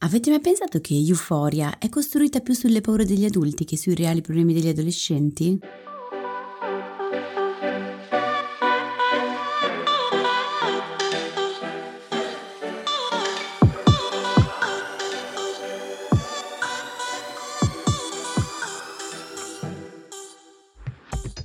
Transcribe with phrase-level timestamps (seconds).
[0.00, 4.20] Avete mai pensato che Euphoria è costruita più sulle paure degli adulti che sui reali
[4.20, 5.58] problemi degli adolescenti?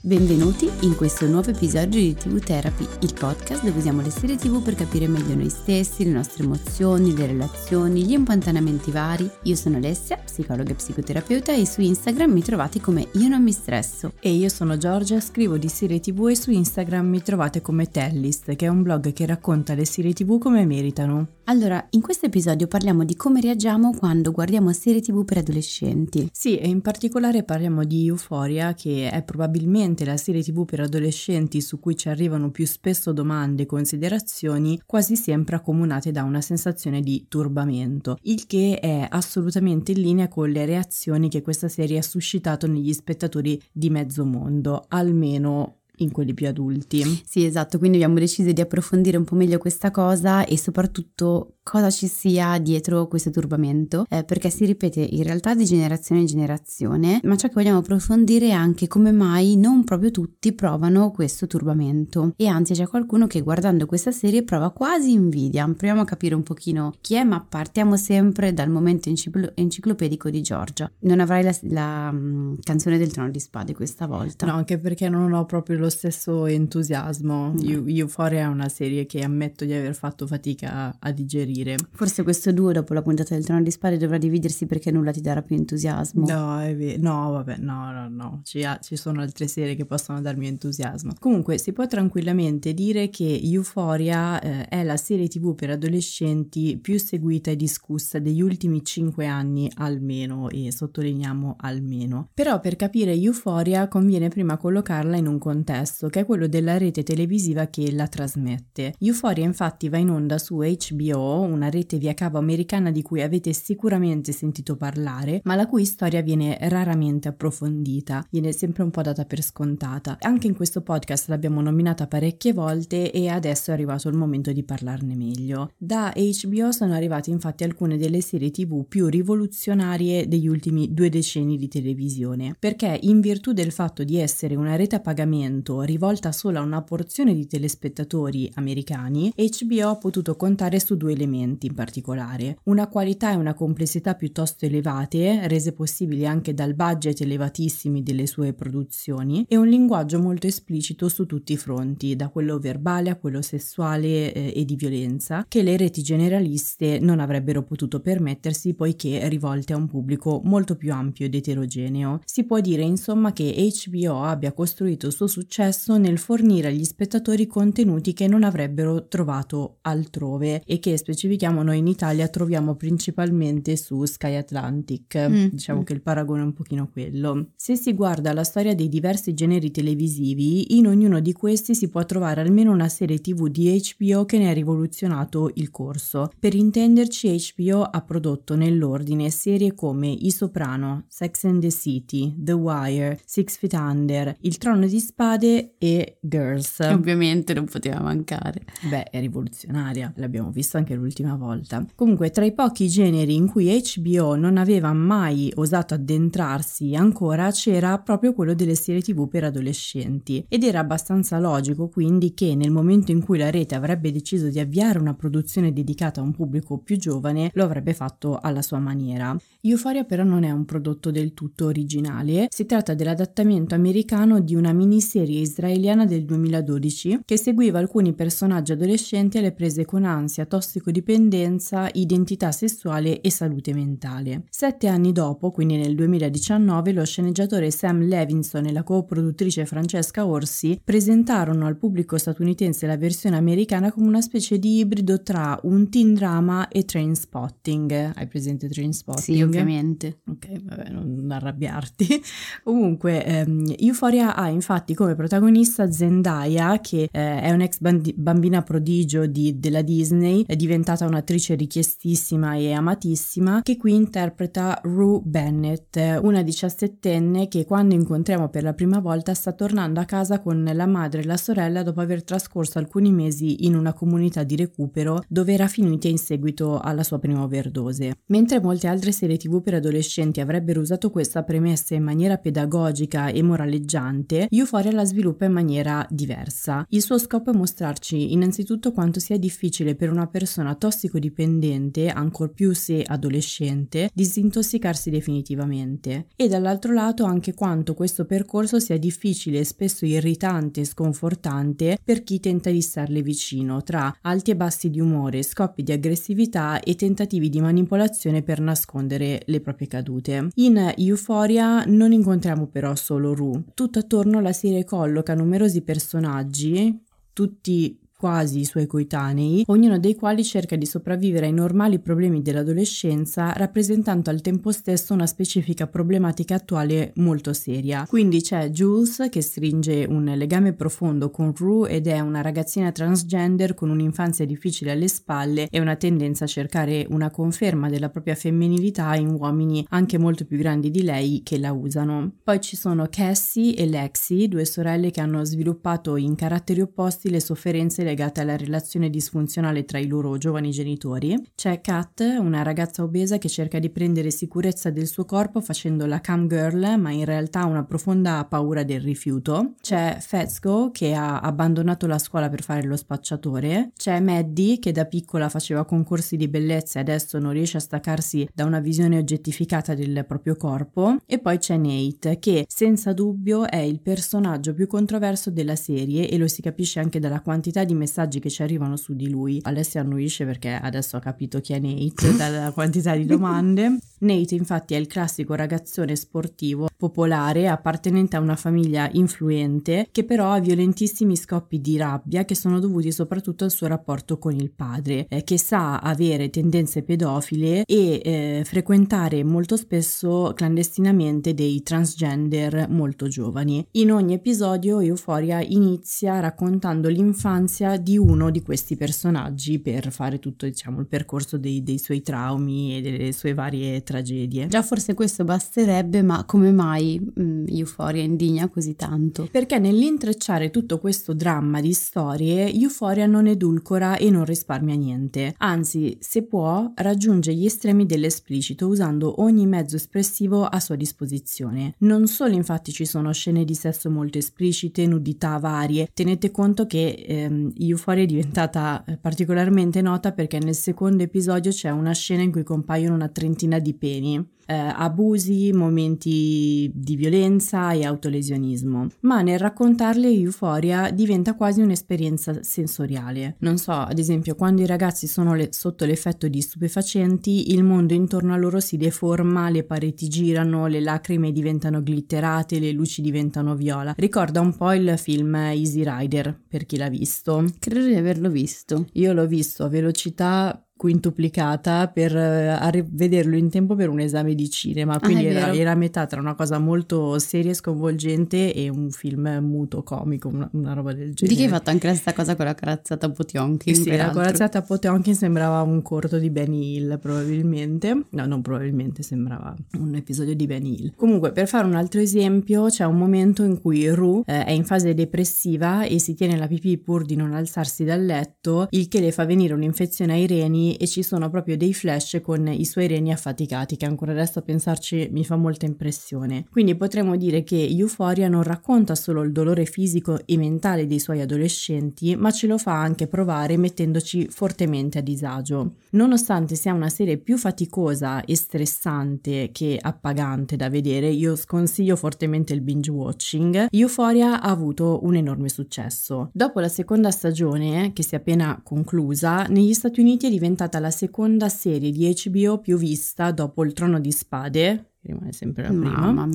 [0.05, 4.61] Benvenuti in questo nuovo episodio di TV Therapy, il podcast dove usiamo le serie TV
[4.61, 9.31] per capire meglio noi stessi, le nostre emozioni, le relazioni, gli impantanamenti vari.
[9.43, 13.53] Io sono Alessia, psicologa e psicoterapeuta e su Instagram mi trovate come Io non mi
[13.53, 14.11] stresso.
[14.19, 18.53] E io sono Giorgia, scrivo di serie TV e su Instagram mi trovate come Tellist,
[18.57, 21.27] che è un blog che racconta le serie TV come meritano.
[21.45, 26.29] Allora, in questo episodio parliamo di come reagiamo quando guardiamo serie TV per adolescenti.
[26.31, 31.61] Sì, e in particolare parliamo di Euphoria, che è probabilmente la serie TV per adolescenti
[31.61, 37.01] su cui ci arrivano più spesso domande e considerazioni, quasi sempre accomunate da una sensazione
[37.01, 42.03] di turbamento, il che è assolutamente in linea con le reazioni che questa serie ha
[42.03, 47.21] suscitato negli spettatori di mezzo mondo, almeno in quelli più adulti.
[47.25, 51.89] Sì, esatto, quindi abbiamo deciso di approfondire un po' meglio questa cosa e soprattutto cosa
[51.89, 57.19] ci sia dietro questo turbamento, eh, perché si ripete in realtà di generazione in generazione,
[57.23, 62.33] ma ciò che vogliamo approfondire è anche come mai non proprio tutti provano questo turbamento
[62.35, 65.65] e anzi c'è qualcuno che guardando questa serie prova quasi invidia.
[65.65, 70.41] Proviamo a capire un pochino chi è, ma partiamo sempre dal momento enciclo- enciclopedico di
[70.41, 70.91] Giorgia.
[70.99, 74.45] Non avrai la, la um, canzone del trono di spade questa volta.
[74.45, 77.53] No, anche perché non ho proprio lo stesso entusiasmo.
[77.55, 77.83] No.
[77.87, 81.52] Euphoria è una serie che ammetto di aver fatto fatica a digerire.
[81.91, 85.21] Forse questo duo dopo la puntata del trono di spade dovrà dividersi perché nulla ti
[85.21, 86.25] darà più entusiasmo.
[86.25, 87.01] No, è vero.
[87.01, 88.41] No, vabbè, no, no, no.
[88.43, 91.13] Ci, ha, ci, sono altre serie che possono darmi entusiasmo.
[91.19, 96.99] Comunque, si può tranquillamente dire che Euphoria eh, è la serie TV per adolescenti più
[96.99, 102.29] seguita e discussa degli ultimi cinque anni almeno, e sottolineiamo almeno.
[102.33, 107.03] Però per capire Euphoria conviene prima collocarla in un contesto, che è quello della rete
[107.03, 108.93] televisiva che la trasmette.
[108.99, 113.53] Euphoria infatti va in onda su HBO, una rete via cavo americana di cui avete
[113.53, 119.25] sicuramente sentito parlare, ma la cui storia viene raramente approfondita, viene sempre un po' data
[119.25, 120.17] per scontata.
[120.21, 124.63] Anche in questo podcast l'abbiamo nominata parecchie volte e adesso è arrivato il momento di
[124.63, 125.71] parlarne meglio.
[125.77, 131.57] Da HBO sono arrivate infatti alcune delle serie TV più rivoluzionarie degli ultimi due decenni
[131.57, 136.59] di televisione, perché in virtù del fatto di essere una rete a pagamento rivolta solo
[136.59, 142.57] a una porzione di telespettatori americani, HBO ha potuto contare su due elementi in particolare,
[142.65, 148.53] una qualità e una complessità piuttosto elevate, rese possibili anche dal budget elevatissimi delle sue
[148.53, 153.41] produzioni, e un linguaggio molto esplicito su tutti i fronti, da quello verbale a quello
[153.41, 159.73] sessuale eh, e di violenza, che le reti generaliste non avrebbero potuto permettersi poiché rivolte
[159.73, 162.21] a un pubblico molto più ampio ed eterogeneo.
[162.25, 167.47] Si può dire insomma che HBO abbia costruito il suo successo nel fornire agli spettatori
[167.47, 174.03] contenuti che non avrebbero trovato altrove e che specifichiamo noi in Italia troviamo principalmente su
[174.03, 175.17] Sky Atlantic.
[175.17, 175.45] Mm.
[175.51, 177.51] Diciamo che il paragone è un pochino quello.
[177.55, 182.03] Se si guarda la storia dei diversi generi televisivi, in ognuno di questi si può
[182.03, 186.29] trovare almeno una serie TV di HBO che ne ha rivoluzionato il corso.
[186.37, 192.51] Per intenderci, HBO ha prodotto nell'ordine serie come I Soprano, Sex and the City, The
[192.51, 196.75] Wire, Six Feet Under, Il Trono di Spade e Girls.
[196.75, 198.65] Che ovviamente non poteva mancare.
[198.89, 201.85] Beh, è rivoluzionaria, l'abbiamo visto anche l'ultima volta.
[201.95, 207.99] Comunque, tra i pochi generi in cui HBO non aveva mai osato addentrarsi ancora c'era
[207.99, 213.11] proprio quello delle serie TV per adolescenti ed era abbastanza logico quindi che nel momento
[213.11, 216.97] in cui la rete avrebbe deciso di avviare una produzione dedicata a un pubblico più
[216.97, 219.35] giovane lo avrebbe fatto alla sua maniera.
[219.61, 224.73] Euphoria però non è un prodotto del tutto originale, si tratta dell'adattamento americano di una
[224.73, 231.89] miniserie israeliana del 2012 che seguiva alcuni personaggi adolescenti alle prese con ansia, tossicodipendenza tossicodipendenza,
[231.93, 234.43] identità sessuale e salute mentale.
[234.49, 240.79] Sette anni dopo, quindi nel 2019, lo sceneggiatore Sam Levinson e la co-produttrice Francesca Orsi
[240.83, 246.13] presentarono al pubblico statunitense la versione americana come una specie di ibrido tra un teen
[246.13, 248.13] drama e train spotting.
[248.15, 249.37] Hai presente train spotting?
[249.37, 250.21] Sì, ovviamente.
[250.27, 252.21] Ok, vabbè, non arrabbiarti.
[252.63, 259.25] Comunque, ehm, Euphoria ha infatti come protagonista Zendaya, che eh, è un'ex bandi- bambina prodigio
[259.25, 266.41] di, della Disney, è diventata un'attrice richiestissima e amatissima, che qui interpreta Rue Bennett, una
[266.41, 271.21] diciassettenne che quando incontriamo per la prima volta sta tornando a casa con la madre
[271.21, 275.67] e la sorella dopo aver trascorso alcuni mesi in una comunità di recupero dove era
[275.67, 278.17] finita in seguito alla sua prima overdose.
[278.27, 283.41] Mentre molte altre serie tv per adolescenti avrebbero usato questa premessa in maniera pedagogica e
[283.41, 286.85] moraleggiante, Euphoria la sviluppa in maniera diversa.
[286.89, 292.73] Il suo scopo è mostrarci innanzitutto quanto sia difficile per una persona tossicodipendente, ancor più
[292.73, 300.05] se adolescente, disintossicarsi definitivamente e dall'altro lato anche quanto questo percorso sia difficile e spesso
[300.05, 305.43] irritante e sconfortante per chi tenta di starle vicino, tra alti e bassi di umore,
[305.43, 310.47] scoppi di aggressività e tentativi di manipolazione per nascondere le proprie cadute.
[310.55, 313.63] In Euphoria non incontriamo però solo Rue.
[313.73, 317.01] Tutto attorno la serie colloca numerosi personaggi,
[317.33, 323.51] tutti quasi i suoi coetanei, ognuno dei quali cerca di sopravvivere ai normali problemi dell'adolescenza,
[323.51, 328.05] rappresentando al tempo stesso una specifica problematica attuale molto seria.
[328.07, 333.73] Quindi c'è Jules che stringe un legame profondo con Rue ed è una ragazzina transgender
[333.73, 339.13] con un'infanzia difficile alle spalle e una tendenza a cercare una conferma della propria femminilità
[339.15, 342.35] in uomini anche molto più grandi di lei che la usano.
[342.41, 347.41] Poi ci sono Cassie e Lexi, due sorelle che hanno sviluppato in caratteri opposti le
[347.41, 351.35] sofferenze legate legate alla relazione disfunzionale tra i loro giovani genitori.
[351.55, 356.21] C'è Kat, una ragazza obesa che cerca di prendere sicurezza del suo corpo facendo la
[356.21, 359.73] cam girl, ma in realtà ha una profonda paura del rifiuto.
[359.81, 363.91] C'è Fezco che ha abbandonato la scuola per fare lo spacciatore.
[363.97, 368.47] C'è Maddie che da piccola faceva concorsi di bellezza e adesso non riesce a staccarsi
[368.53, 371.17] da una visione oggettificata del proprio corpo.
[371.25, 376.37] E poi c'è Nate che senza dubbio è il personaggio più controverso della serie e
[376.37, 379.59] lo si capisce anche dalla quantità di messaggi che ci arrivano su di lui.
[379.63, 383.97] Alessia annuisce perché adesso ha capito chi è Nate dalla quantità di domande.
[384.19, 390.51] Nate infatti è il classico ragazzone sportivo, popolare, appartenente a una famiglia influente, che però
[390.51, 395.25] ha violentissimi scoppi di rabbia che sono dovuti soprattutto al suo rapporto con il padre,
[395.27, 403.27] eh, che sa avere tendenze pedofile e eh, frequentare molto spesso clandestinamente dei transgender molto
[403.27, 403.85] giovani.
[403.91, 410.65] In ogni episodio Euphoria inizia raccontando l'infanzia di uno di questi personaggi per fare tutto
[410.65, 414.67] diciamo il percorso dei, dei suoi traumi e delle sue varie tragedie.
[414.67, 419.47] Già forse questo basterebbe, ma come mai mh, Euphoria indigna così tanto?
[419.51, 425.53] Perché nell'intrecciare tutto questo dramma di storie, Euphoria non edulcora e non risparmia niente.
[425.57, 431.95] Anzi, se può, raggiunge gli estremi dell'esplicito usando ogni mezzo espressivo a sua disposizione.
[431.99, 437.23] Non solo infatti ci sono scene di sesso molto esplicite, nudità varie, tenete conto che
[437.27, 442.51] ehm, Euphoria è diventata eh, particolarmente nota perché nel secondo episodio c'è una scena in
[442.51, 449.59] cui compaiono una trentina di peni eh, abusi, momenti di violenza e autolesionismo, ma nel
[449.59, 453.55] raccontarle Euphoria diventa quasi un'esperienza sensoriale.
[453.59, 458.13] Non so, ad esempio, quando i ragazzi sono le, sotto l'effetto di stupefacenti, il mondo
[458.13, 463.75] intorno a loro si deforma, le pareti girano, le lacrime diventano glitterate, le luci diventano
[463.75, 464.13] viola.
[464.17, 467.65] Ricorda un po' il film Easy Rider, per chi l'ha visto.
[467.79, 469.07] Credo di averlo visto.
[469.13, 474.69] Io l'ho visto a velocità quintuplicata per uh, vederlo in tempo per un esame di
[474.69, 478.87] cinema, quindi ah, era, era, a metà tra una cosa molto seria e sconvolgente e
[478.87, 481.47] un film muto comico, una, una roba del genere.
[481.47, 483.93] Di che hai fatto anche la stessa cosa con la corazzata Potionkin?
[483.93, 489.75] Sì, la corazzata Potionkin sembrava un corto di Benny Hill probabilmente, no non probabilmente sembrava
[489.99, 491.13] un episodio di Benny Hill.
[491.17, 494.85] Comunque per fare un altro esempio c'è un momento in cui Rue eh, è in
[494.85, 499.19] fase depressiva e si tiene la pipì pur di non alzarsi dal letto, il che
[499.19, 503.07] le fa venire un'infezione ai reni e ci sono proprio dei flash con i suoi
[503.07, 506.65] reni affaticati che ancora adesso a pensarci mi fa molta impressione.
[506.69, 511.41] Quindi potremmo dire che Euphoria non racconta solo il dolore fisico e mentale dei suoi
[511.41, 515.95] adolescenti, ma ce lo fa anche provare mettendoci fortemente a disagio.
[516.11, 522.73] Nonostante sia una serie più faticosa e stressante che appagante da vedere, io sconsiglio fortemente
[522.73, 526.49] il binge watching, Euphoria ha avuto un enorme successo.
[526.53, 530.99] Dopo la seconda stagione, che si è appena conclusa, negli Stati Uniti è diventata diventata
[530.99, 535.89] la seconda serie di HBO più vista dopo Il Trono di Spade, rimane sempre la
[535.89, 536.49] prima,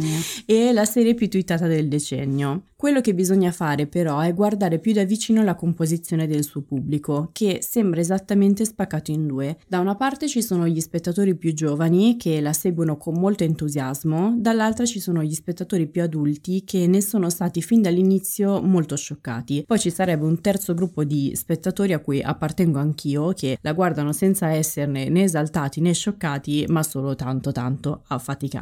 [0.44, 2.64] e la serie più twittata del decennio.
[2.76, 7.30] Quello che bisogna fare però è guardare più da vicino la composizione del suo pubblico,
[7.32, 9.58] che sembra esattamente spaccato in due.
[9.66, 14.36] Da una parte ci sono gli spettatori più giovani che la seguono con molto entusiasmo,
[14.38, 19.64] dall'altra ci sono gli spettatori più adulti che ne sono stati fin dall'inizio molto scioccati.
[19.66, 24.12] Poi ci sarebbe un terzo gruppo di spettatori a cui appartengo anch'io che la guardano
[24.12, 28.57] senza esserne né esaltati né scioccati, ma solo tanto tanto affaticati.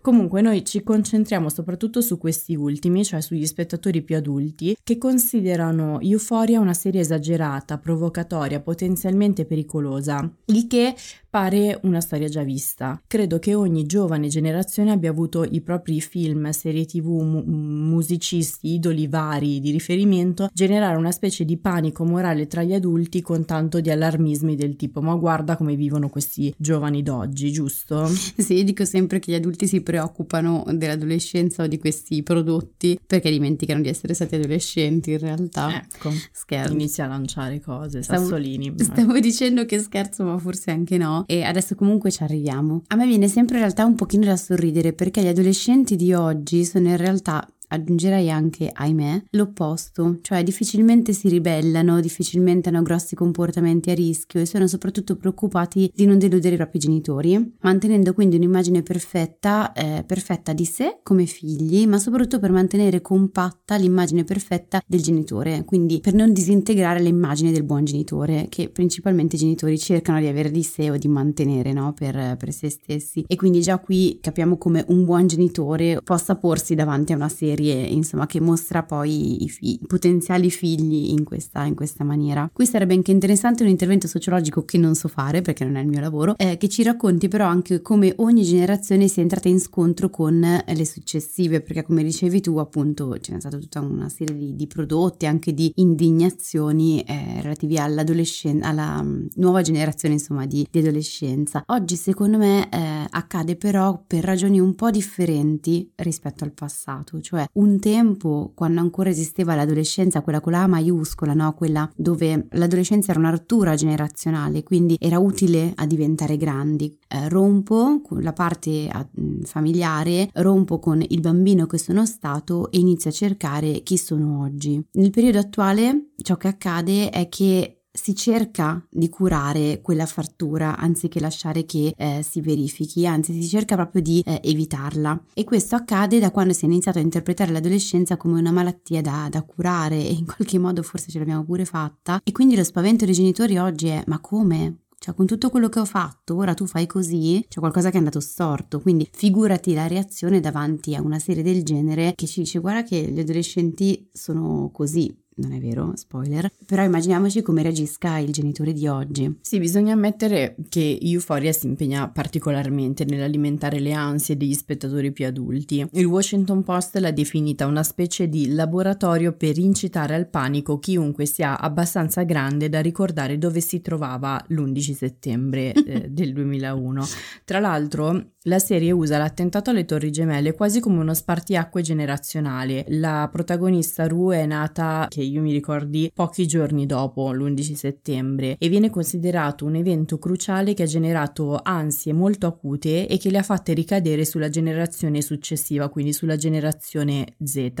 [0.00, 6.00] Comunque noi ci concentriamo soprattutto su questi ultimi, cioè sugli spettatori più adulti che considerano
[6.00, 10.94] Euphoria una serie esagerata, provocatoria, potenzialmente pericolosa, il che
[11.30, 13.00] pare una storia già vista.
[13.06, 19.06] Credo che ogni giovane generazione abbia avuto i propri film, serie tv, mu- musicisti, idoli
[19.06, 23.90] vari di riferimento, generare una specie di panico morale tra gli adulti con tanto di
[23.90, 28.08] allarmismi del tipo ma guarda come vivono questi giovani d'oggi, giusto?
[28.40, 33.80] Sì, dico sempre che gli adulti si preoccupano dell'adolescenza o di questi prodotti perché dimenticano
[33.80, 35.76] di essere stati adolescenti in realtà.
[35.76, 36.72] Ecco, scherzo.
[36.72, 38.74] Inizia a lanciare cose, stavo, sassolini.
[38.78, 42.82] Stavo dicendo che scherzo ma forse anche no e adesso comunque ci arriviamo.
[42.88, 46.64] A me viene sempre in realtà un pochino da sorridere perché gli adolescenti di oggi
[46.64, 53.90] sono in realtà aggiungerei anche, ahimè, l'opposto, cioè difficilmente si ribellano, difficilmente hanno grossi comportamenti
[53.90, 58.82] a rischio e sono soprattutto preoccupati di non deludere i propri genitori, mantenendo quindi un'immagine
[58.82, 65.00] perfetta, eh, perfetta di sé come figli, ma soprattutto per mantenere compatta l'immagine perfetta del
[65.00, 70.26] genitore, quindi per non disintegrare l'immagine del buon genitore, che principalmente i genitori cercano di
[70.26, 71.92] avere di sé o di mantenere no?
[71.92, 73.24] per, per se stessi.
[73.26, 77.59] E quindi già qui capiamo come un buon genitore possa porsi davanti a una serie
[77.60, 82.48] serie, insomma, che mostra poi i, i potenziali figli in questa, in questa, maniera.
[82.52, 85.88] Qui sarebbe anche interessante un intervento sociologico che non so fare perché non è il
[85.88, 90.08] mio lavoro, eh, che ci racconti però anche come ogni generazione sia entrata in scontro
[90.08, 94.56] con le successive, perché come dicevi tu, appunto, ce n'è stata tutta una serie di,
[94.56, 100.78] di prodotti, anche di indignazioni eh, relativi all'adolescenza, alla um, nuova generazione, insomma, di, di,
[100.78, 101.62] adolescenza.
[101.66, 107.46] Oggi, secondo me, eh, accade però per ragioni un po' differenti rispetto al passato, cioè
[107.54, 111.54] un tempo, quando ancora esisteva l'adolescenza, quella con la maiuscola, no?
[111.54, 116.96] quella dove l'adolescenza era una rottura generazionale, quindi era utile a diventare grandi.
[117.08, 118.88] Eh, rompo la parte
[119.20, 124.42] mm, familiare, rompo con il bambino che sono stato e inizio a cercare chi sono
[124.42, 124.82] oggi.
[124.92, 131.20] Nel periodo attuale ciò che accade è che si cerca di curare quella frattura anziché
[131.20, 135.24] lasciare che eh, si verifichi, anzi si cerca proprio di eh, evitarla.
[135.34, 139.28] E questo accade da quando si è iniziato a interpretare l'adolescenza come una malattia da,
[139.30, 142.20] da curare e in qualche modo forse ce l'abbiamo pure fatta.
[142.22, 144.82] E quindi lo spavento dei genitori oggi è ma come?
[145.02, 147.98] Cioè, con tutto quello che ho fatto, ora tu fai così, c'è qualcosa che è
[147.98, 148.80] andato storto.
[148.80, 153.00] Quindi figurati la reazione davanti a una serie del genere che ci dice guarda che
[153.10, 158.86] gli adolescenti sono così non è vero, spoiler, però immaginiamoci come reagisca il genitore di
[158.86, 159.38] oggi.
[159.40, 165.86] Sì, bisogna ammettere che Euphoria si impegna particolarmente nell'alimentare le ansie degli spettatori più adulti.
[165.92, 171.58] Il Washington Post l'ha definita una specie di laboratorio per incitare al panico chiunque sia
[171.58, 177.04] abbastanza grande da ricordare dove si trovava l'11 settembre eh, del 2001.
[177.44, 182.86] Tra l'altro, la serie usa l'attentato alle Torri Gemelle quasi come uno spartiacque generazionale.
[182.88, 188.68] La protagonista Rue è nata, che io mi ricordi, pochi giorni dopo l'11 settembre e
[188.70, 193.42] viene considerato un evento cruciale che ha generato ansie molto acute e che le ha
[193.42, 197.72] fatte ricadere sulla generazione successiva, quindi sulla generazione Z.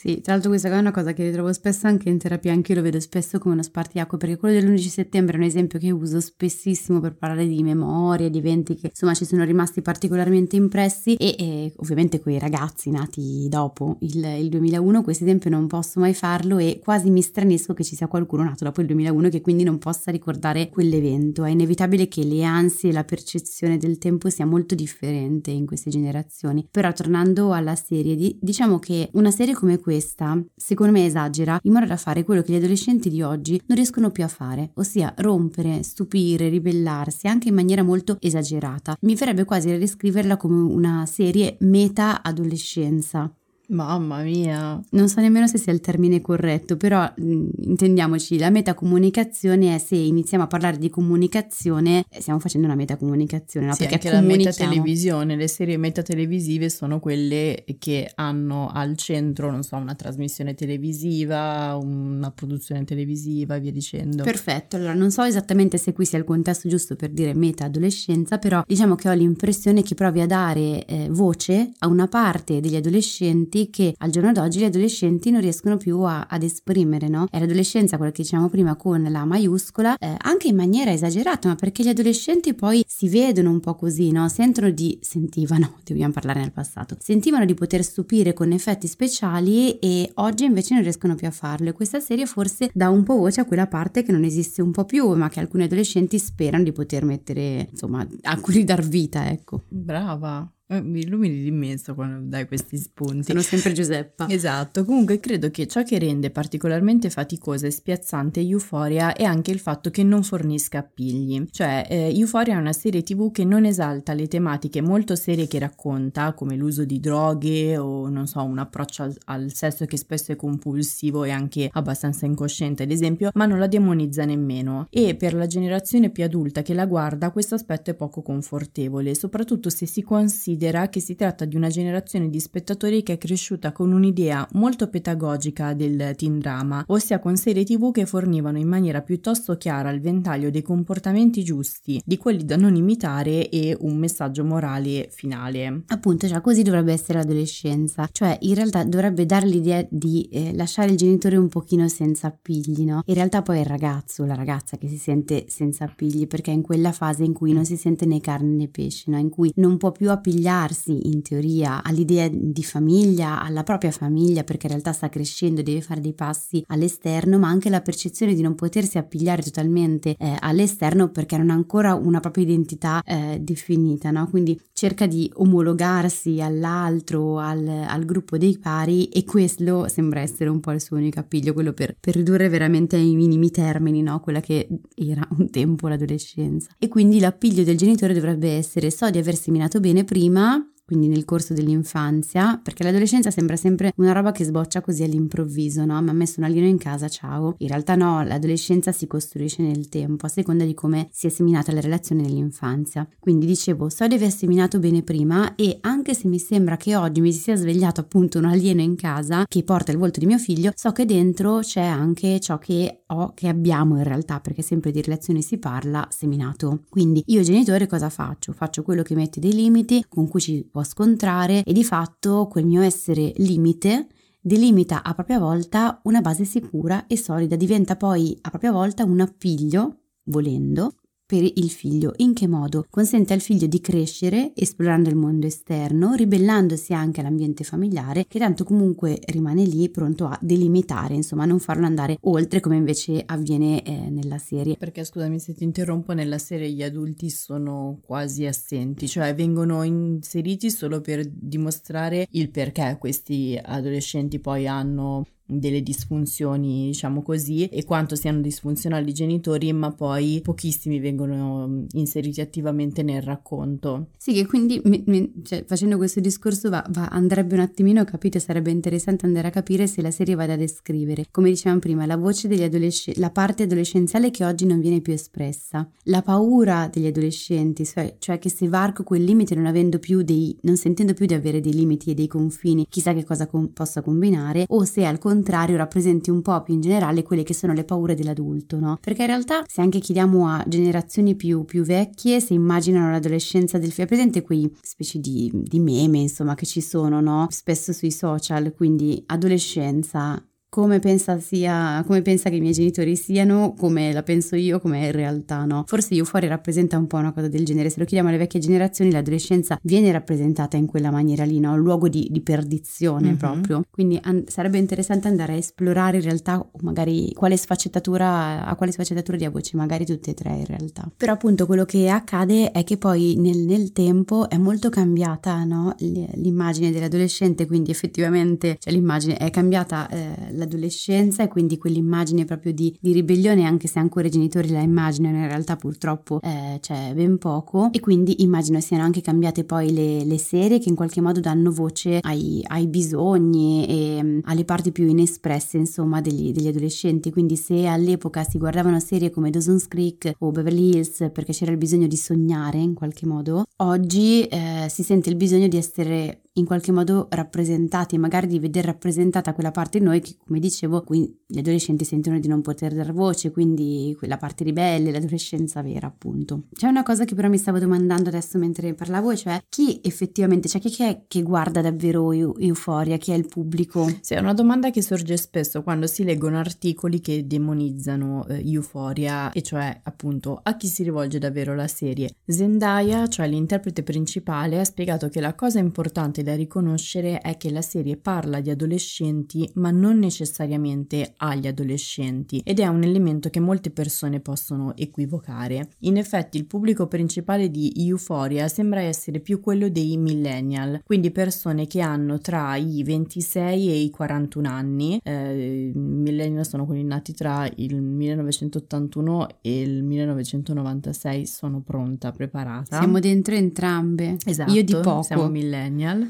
[0.00, 2.78] Sì, tra l'altro questa è una cosa che ritrovo spesso anche in terapia, anche io
[2.78, 6.22] lo vedo spesso come uno spartiacque, perché quello dell'11 settembre è un esempio che uso
[6.22, 11.36] spessissimo per parlare di memorie, di eventi che insomma ci sono rimasti particolarmente impressi e,
[11.38, 16.56] e ovviamente quei ragazzi nati dopo il, il, 2001, questo esempio non posso mai farlo
[16.56, 19.76] e quasi mi stranisco che ci sia qualcuno nato dopo il 2001 che quindi non
[19.76, 21.44] possa ricordare quell'evento.
[21.44, 25.90] È inevitabile che le ansie e la percezione del tempo sia molto differente in queste
[25.90, 26.66] generazioni.
[26.70, 31.58] Però tornando alla serie, di, diciamo che una serie come questa questa, secondo me, esagera
[31.64, 34.70] in modo da fare quello che gli adolescenti di oggi non riescono più a fare,
[34.74, 38.96] ossia rompere, stupire, ribellarsi anche in maniera molto esagerata.
[39.00, 43.34] Mi farebbe quasi da descriverla come una serie meta adolescenza.
[43.70, 44.80] Mamma mia.
[44.90, 49.94] Non so nemmeno se sia il termine corretto, però mh, intendiamoci, la metacomunicazione è se
[49.94, 53.72] iniziamo a parlare di comunicazione, eh, stiamo facendo una metacomunicazione, no?
[53.74, 59.62] Sì, Perché anche la metatelevisione, le serie metatelevisive sono quelle che hanno al centro, non
[59.62, 64.24] so, una trasmissione televisiva, una produzione televisiva e via dicendo.
[64.24, 68.38] Perfetto, allora non so esattamente se qui sia il contesto giusto per dire meta adolescenza,
[68.38, 72.74] però diciamo che ho l'impressione che provi a dare eh, voce a una parte degli
[72.74, 77.26] adolescenti che al giorno d'oggi gli adolescenti non riescono più a, ad esprimere, no?
[77.30, 81.54] È l'adolescenza, quella che dicevamo prima con la maiuscola, eh, anche in maniera esagerata, ma
[81.56, 84.28] perché gli adolescenti poi si vedono un po' così, no?
[84.28, 90.10] Sentono di, sentivano, dobbiamo parlare nel passato, sentivano di poter stupire con effetti speciali e
[90.14, 93.40] oggi invece non riescono più a farlo e questa serie forse dà un po' voce
[93.40, 96.72] a quella parte che non esiste un po' più, ma che alcuni adolescenti sperano di
[96.72, 99.64] poter mettere, insomma, a cui dar vita, ecco.
[99.68, 100.50] Brava.
[100.72, 103.24] Eh, Mi illumini d'immenso quando dai questi spunti.
[103.24, 104.28] Sono sempre Giuseppa.
[104.40, 109.58] Esatto, comunque credo che ciò che rende particolarmente faticosa e spiazzante Euphoria è anche il
[109.58, 111.46] fatto che non fornisca appigli.
[111.50, 115.58] Cioè, eh, Euphoria è una serie tv che non esalta le tematiche molto serie che
[115.58, 120.30] racconta, come l'uso di droghe o non so, un approccio al, al sesso che spesso
[120.30, 124.86] è compulsivo e anche abbastanza incosciente, ad esempio, ma non la demonizza nemmeno.
[124.90, 129.68] E per la generazione più adulta che la guarda, questo aspetto è poco confortevole, soprattutto
[129.68, 130.59] se si considera
[130.90, 135.72] che si tratta di una generazione di spettatori che è cresciuta con un'idea molto pedagogica
[135.72, 140.50] del teen drama, ossia con serie tv che fornivano in maniera piuttosto chiara il ventaglio
[140.50, 145.84] dei comportamenti giusti, di quelli da non imitare e un messaggio morale finale.
[145.86, 150.90] Appunto, cioè così dovrebbe essere l'adolescenza, cioè in realtà dovrebbe dare l'idea di eh, lasciare
[150.90, 153.00] il genitore un pochino senza appigli, no?
[153.06, 156.54] In realtà poi è il ragazzo, la ragazza che si sente senza appigli perché è
[156.54, 159.18] in quella fase in cui non si sente né carne né pesce, no?
[159.18, 160.10] In cui non può più
[160.50, 165.80] appigliarsi in teoria all'idea di famiglia, alla propria famiglia perché in realtà sta crescendo, deve
[165.80, 171.10] fare dei passi all'esterno, ma anche la percezione di non potersi appigliare totalmente eh, all'esterno
[171.10, 174.28] perché non ha ancora una propria identità eh, definita, no?
[174.28, 180.60] Quindi cerca di omologarsi all'altro, al, al, gruppo dei pari e questo sembra essere un
[180.60, 184.20] po' il suo unico appiglio, quello per, per ridurre veramente ai minimi termini, no?
[184.20, 186.70] Quella che era un tempo l'adolescenza.
[186.78, 190.64] E quindi l'appiglio del genitore dovrebbe essere so di aver seminato bene prima, Anna.
[190.90, 196.02] Quindi nel corso dell'infanzia, perché l'adolescenza sembra sempre una roba che sboccia così all'improvviso, no?
[196.02, 197.54] Mi ha messo un alieno in casa, ciao.
[197.58, 201.70] In realtà no, l'adolescenza si costruisce nel tempo, a seconda di come si è seminata
[201.70, 203.08] la relazione nell'infanzia.
[203.20, 207.20] Quindi dicevo, so di aver seminato bene prima e anche se mi sembra che oggi
[207.20, 210.38] mi si sia svegliato appunto un alieno in casa che porta il volto di mio
[210.38, 214.90] figlio, so che dentro c'è anche ciò che ho, che abbiamo in realtà, perché sempre
[214.90, 216.80] di relazioni si parla, seminato.
[216.88, 218.52] Quindi io genitore cosa faccio?
[218.52, 222.66] Faccio quello che mette dei limiti con cui ci può scontrare e di fatto quel
[222.66, 224.08] mio essere limite
[224.40, 229.20] delimita a propria volta una base sicura e solida, diventa poi a propria volta un
[229.20, 230.94] appiglio, volendo,
[231.30, 232.12] per il figlio.
[232.16, 232.84] In che modo?
[232.90, 238.64] Consente al figlio di crescere esplorando il mondo esterno, ribellandosi anche all'ambiente familiare, che tanto
[238.64, 244.10] comunque rimane lì pronto a delimitare, insomma, non farlo andare oltre come invece avviene eh,
[244.10, 244.76] nella serie.
[244.76, 250.68] Perché scusami se ti interrompo, nella serie gli adulti sono quasi assenti, cioè vengono inseriti
[250.68, 258.14] solo per dimostrare il perché questi adolescenti poi hanno delle disfunzioni, diciamo così, e quanto
[258.14, 264.08] siano disfunzionali i genitori, ma poi pochissimi vengono inseriti attivamente nel racconto.
[264.16, 268.38] Sì, che quindi mi, mi, cioè, facendo questo discorso va, va, andrebbe un attimino capito,
[268.38, 272.16] sarebbe interessante andare a capire se la serie vada a descrivere, come dicevamo prima, la
[272.16, 277.06] voce degli adolescenti, la parte adolescenziale che oggi non viene più espressa, la paura degli
[277.06, 281.26] adolescenti, cioè, cioè che se varco quel limite non avendo più dei, non sentendo più
[281.26, 285.04] di avere dei limiti e dei confini, chissà che cosa com- possa combinare, o se
[285.04, 288.78] al contrario contrario rappresenti un po' più in generale quelle che sono le paure dell'adulto,
[288.78, 288.98] no?
[289.00, 293.90] Perché in realtà se anche chiediamo a generazioni più, più vecchie, se immaginano l'adolescenza del
[293.90, 297.46] figlio, presente quei specie di, di meme, insomma, che ci sono, no?
[297.48, 303.74] Spesso sui social, quindi adolescenza, come pensa sia, come pensa che i miei genitori siano,
[303.76, 305.82] come la penso io, come è in realtà, no?
[305.84, 307.90] Forse io fuori rappresenta un po' una cosa del genere.
[307.90, 311.72] Se lo chiediamo alle vecchie generazioni, l'adolescenza viene rappresentata in quella maniera lì, no?
[311.72, 313.36] Un luogo di, di perdizione mm-hmm.
[313.36, 313.82] proprio.
[313.90, 319.36] Quindi an- sarebbe interessante andare a esplorare in realtà magari quale sfaccettatura, a quale sfaccettatura
[319.36, 321.10] di voce, magari tutte e tre in realtà.
[321.16, 325.96] Però appunto quello che accade è che poi nel, nel tempo è molto cambiata, no?
[325.98, 330.08] L'immagine dell'adolescente, quindi effettivamente, cioè l'immagine è cambiata.
[330.08, 334.80] Eh, l'adolescenza e quindi quell'immagine proprio di, di, ribellione, anche se ancora i genitori la
[334.80, 337.90] immaginano, in realtà purtroppo eh, c'è ben poco.
[337.92, 341.70] E quindi immagino siano anche cambiate poi le, le serie che in qualche modo danno
[341.70, 347.30] voce ai, ai bisogni e um, alle parti più inespresse, insomma, degli, degli adolescenti.
[347.30, 351.78] Quindi se all'epoca si guardavano serie come Dawson's Creek o Beverly Hills perché c'era il
[351.78, 356.64] bisogno di sognare in qualche modo, oggi eh, si sente il bisogno di essere in
[356.64, 361.58] qualche modo rappresentati, magari di vedere rappresentata quella parte di noi che, come dicevo, gli
[361.58, 366.64] adolescenti sentono di non poter dar voce, quindi quella parte ribelle, l'adolescenza vera, appunto.
[366.72, 370.80] C'è una cosa che però mi stavo domandando adesso mentre parlavo, cioè chi effettivamente, cioè
[370.80, 374.10] chi è che guarda davvero Euforia, chi è il pubblico?
[374.20, 379.52] Sì, è una domanda che sorge spesso quando si leggono articoli che demonizzano eh, Euforia,
[379.52, 382.34] e cioè appunto a chi si rivolge davvero la serie.
[382.44, 387.82] Zendaya, cioè l'interprete principale, ha spiegato che la cosa importante da riconoscere è che la
[387.82, 393.90] serie parla di adolescenti ma non necessariamente agli adolescenti ed è un elemento che molte
[393.90, 395.90] persone possono equivocare.
[396.00, 401.86] In effetti il pubblico principale di Euphoria sembra essere più quello dei millennial, quindi persone
[401.86, 405.20] che hanno tra i 26 e i 41 anni.
[405.22, 412.98] Eh, I millennial sono quelli nati tra il 1981 e il 1996, sono pronta, preparata.
[412.98, 414.36] Siamo dentro entrambe.
[414.44, 415.22] Esatto, io di poco.
[415.22, 416.29] Siamo millennial.